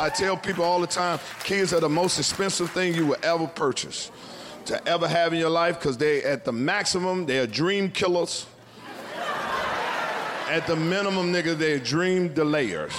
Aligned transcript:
I 0.00 0.08
tell 0.08 0.34
people 0.34 0.64
all 0.64 0.80
the 0.80 0.86
time, 0.86 1.18
kids 1.44 1.74
are 1.74 1.80
the 1.80 1.88
most 1.88 2.18
expensive 2.18 2.70
thing 2.70 2.94
you 2.94 3.06
will 3.06 3.18
ever 3.22 3.46
purchase, 3.46 4.10
to 4.64 4.88
ever 4.88 5.06
have 5.06 5.34
in 5.34 5.38
your 5.38 5.50
life, 5.50 5.78
because 5.78 5.98
they 5.98 6.22
at 6.22 6.46
the 6.46 6.52
maximum, 6.52 7.26
they 7.26 7.38
are 7.38 7.46
dream 7.46 7.90
killers. 7.90 8.46
at 10.48 10.66
the 10.66 10.74
minimum, 10.74 11.30
nigga, 11.30 11.56
they're 11.56 11.78
dream 11.78 12.30
delayers. 12.30 12.92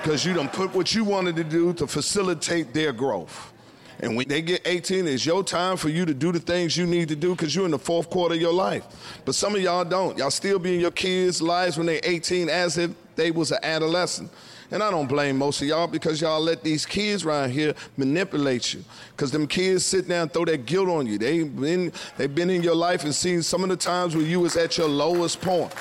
Because 0.00 0.24
you 0.24 0.32
done 0.32 0.48
put 0.48 0.72
what 0.74 0.94
you 0.94 1.02
wanted 1.02 1.34
to 1.34 1.44
do 1.44 1.72
to 1.74 1.88
facilitate 1.88 2.72
their 2.72 2.92
growth. 2.92 3.52
And 3.98 4.16
when 4.16 4.28
they 4.28 4.42
get 4.42 4.62
18, 4.64 5.08
it's 5.08 5.26
your 5.26 5.42
time 5.42 5.76
for 5.76 5.88
you 5.88 6.06
to 6.06 6.14
do 6.14 6.30
the 6.30 6.38
things 6.38 6.76
you 6.76 6.86
need 6.86 7.08
to 7.08 7.16
do 7.16 7.32
because 7.32 7.54
you're 7.54 7.66
in 7.66 7.72
the 7.72 7.78
fourth 7.78 8.08
quarter 8.08 8.34
of 8.34 8.40
your 8.40 8.54
life. 8.54 8.84
But 9.24 9.34
some 9.34 9.56
of 9.56 9.60
y'all 9.60 9.84
don't. 9.84 10.16
Y'all 10.16 10.30
still 10.30 10.58
be 10.60 10.74
in 10.74 10.80
your 10.80 10.92
kids' 10.92 11.42
lives 11.42 11.76
when 11.76 11.86
they're 11.86 12.00
18 12.04 12.48
as 12.48 12.78
if 12.78 12.92
they 13.16 13.32
was 13.32 13.50
an 13.50 13.58
adolescent. 13.62 14.30
And 14.70 14.82
I 14.82 14.90
don't 14.90 15.08
blame 15.08 15.36
most 15.36 15.60
of 15.62 15.68
y'all 15.68 15.86
because 15.86 16.20
y'all 16.20 16.40
let 16.40 16.62
these 16.62 16.86
kids 16.86 17.24
around 17.24 17.50
here 17.50 17.74
manipulate 17.96 18.72
you. 18.72 18.84
Because 19.10 19.30
them 19.32 19.46
kids 19.46 19.84
sit 19.84 20.08
down 20.08 20.22
and 20.22 20.32
throw 20.32 20.44
that 20.44 20.64
guilt 20.64 20.88
on 20.88 21.06
you. 21.06 21.18
They've 21.18 21.60
been, 21.60 21.92
they've 22.16 22.32
been 22.32 22.50
in 22.50 22.62
your 22.62 22.76
life 22.76 23.02
and 23.04 23.14
seen 23.14 23.42
some 23.42 23.64
of 23.64 23.70
the 23.70 23.76
times 23.76 24.14
when 24.14 24.26
you 24.26 24.40
was 24.40 24.56
at 24.56 24.78
your 24.78 24.88
lowest 24.88 25.40
point. 25.40 25.74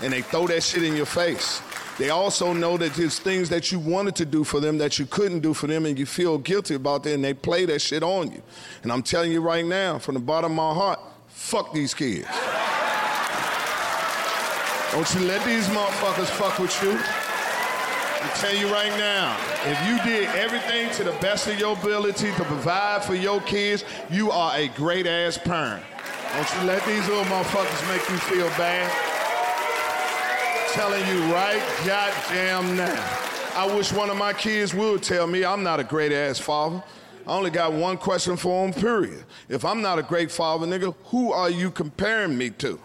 And 0.00 0.12
they 0.12 0.22
throw 0.22 0.46
that 0.46 0.62
shit 0.62 0.84
in 0.84 0.94
your 0.94 1.06
face. 1.06 1.60
They 1.98 2.10
also 2.10 2.52
know 2.52 2.76
that 2.76 2.94
there's 2.94 3.18
things 3.18 3.48
that 3.48 3.72
you 3.72 3.78
wanted 3.78 4.14
to 4.16 4.26
do 4.26 4.44
for 4.44 4.60
them 4.60 4.76
that 4.78 4.98
you 4.98 5.06
couldn't 5.06 5.40
do 5.40 5.54
for 5.54 5.66
them 5.66 5.86
and 5.86 5.98
you 5.98 6.04
feel 6.04 6.36
guilty 6.36 6.74
about 6.74 7.02
that 7.04 7.14
and 7.14 7.24
they 7.24 7.32
play 7.32 7.64
that 7.64 7.80
shit 7.80 8.02
on 8.02 8.30
you. 8.30 8.42
And 8.82 8.92
I'm 8.92 9.02
telling 9.02 9.32
you 9.32 9.40
right 9.40 9.64
now, 9.64 9.98
from 9.98 10.14
the 10.14 10.20
bottom 10.20 10.52
of 10.52 10.56
my 10.56 10.74
heart, 10.74 11.00
fuck 11.28 11.72
these 11.72 11.94
kids. 11.94 12.28
Don't 14.92 15.14
you 15.14 15.26
let 15.26 15.44
these 15.44 15.66
motherfuckers 15.68 16.26
fuck 16.26 16.58
with 16.58 16.82
you. 16.82 16.98
I 18.26 18.28
tell 18.40 18.56
you 18.56 18.66
right 18.72 18.90
now, 18.98 19.38
if 19.66 19.86
you 19.86 20.02
did 20.02 20.28
everything 20.34 20.90
to 20.94 21.04
the 21.04 21.16
best 21.20 21.46
of 21.46 21.60
your 21.60 21.78
ability 21.78 22.32
to 22.32 22.44
provide 22.44 23.04
for 23.04 23.14
your 23.14 23.40
kids, 23.42 23.84
you 24.10 24.32
are 24.32 24.52
a 24.56 24.66
great 24.66 25.06
ass 25.06 25.38
parent. 25.38 25.84
Don't 26.34 26.54
you 26.56 26.66
let 26.66 26.84
these 26.86 27.06
little 27.06 27.22
motherfuckers 27.26 27.88
make 27.88 28.02
you 28.08 28.16
feel 28.16 28.48
bad 28.58 28.90
telling 30.72 31.06
you 31.06 31.32
right 31.32 31.62
goddamn 31.86 32.76
now. 32.76 33.18
I 33.54 33.72
wish 33.76 33.92
one 33.92 34.10
of 34.10 34.16
my 34.16 34.32
kids 34.32 34.74
would 34.74 35.04
tell 35.04 35.28
me 35.28 35.44
I'm 35.44 35.62
not 35.62 35.78
a 35.78 35.84
great 35.84 36.10
ass 36.10 36.40
father. 36.40 36.82
I 37.28 37.30
only 37.30 37.50
got 37.50 37.74
one 37.74 37.96
question 37.96 38.36
for 38.36 38.66
him, 38.66 38.74
period. 38.74 39.22
If 39.48 39.64
I'm 39.64 39.80
not 39.80 40.00
a 40.00 40.02
great 40.02 40.32
father, 40.32 40.66
nigga, 40.66 40.96
who 41.04 41.30
are 41.30 41.48
you 41.48 41.70
comparing 41.70 42.36
me 42.36 42.50
to? 42.50 42.80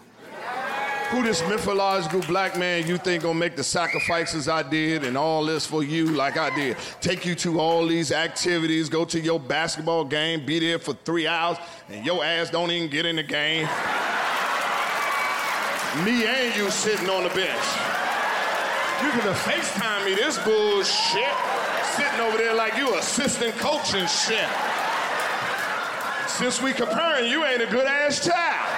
Who 1.12 1.22
this 1.22 1.46
mythological 1.46 2.22
black 2.22 2.58
man 2.58 2.86
you 2.86 2.96
think 2.96 3.22
gonna 3.22 3.38
make 3.38 3.54
the 3.54 3.62
sacrifices 3.62 4.48
I 4.48 4.62
did 4.62 5.04
and 5.04 5.18
all 5.18 5.44
this 5.44 5.66
for 5.66 5.84
you 5.84 6.06
like 6.06 6.38
I 6.38 6.48
did? 6.56 6.78
Take 7.02 7.26
you 7.26 7.34
to 7.34 7.60
all 7.60 7.86
these 7.86 8.12
activities, 8.12 8.88
go 8.88 9.04
to 9.04 9.20
your 9.20 9.38
basketball 9.38 10.06
game, 10.06 10.46
be 10.46 10.58
there 10.58 10.78
for 10.78 10.94
three 11.04 11.26
hours, 11.26 11.58
and 11.90 12.06
your 12.06 12.24
ass 12.24 12.48
don't 12.48 12.70
even 12.70 12.88
get 12.88 13.04
in 13.04 13.16
the 13.16 13.22
game. 13.22 13.66
Me 16.02 16.24
and 16.24 16.56
you 16.56 16.70
sitting 16.70 17.10
on 17.10 17.24
the 17.24 17.34
bench. 17.34 17.66
You 19.02 19.10
could 19.10 19.28
have 19.28 19.36
FaceTime 19.36 20.06
me 20.06 20.14
this 20.14 20.38
bullshit. 20.38 21.36
Sitting 21.92 22.20
over 22.20 22.38
there 22.38 22.54
like 22.54 22.78
you 22.78 22.94
assistant 22.94 23.54
coach 23.56 23.92
and 23.92 24.08
shit. 24.08 24.48
Since 26.26 26.62
we 26.62 26.72
comparing, 26.72 27.30
you 27.30 27.44
ain't 27.44 27.60
a 27.60 27.66
good 27.66 27.86
ass 27.86 28.24
child. 28.24 28.71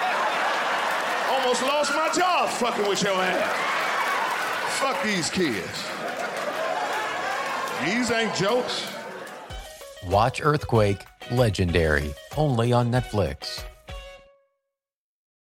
Almost 1.44 1.62
lost 1.62 1.92
my 1.92 2.10
job 2.16 2.48
fucking 2.48 2.88
with 2.88 3.02
your 3.02 3.12
ass. 3.12 4.78
Fuck 4.78 5.02
these 5.04 5.28
kids. 5.28 5.84
These 7.84 8.10
ain't 8.10 8.34
jokes. 8.34 8.90
Watch 10.08 10.40
Earthquake 10.42 11.04
Legendary, 11.30 12.14
only 12.38 12.72
on 12.72 12.90
Netflix. 12.90 13.62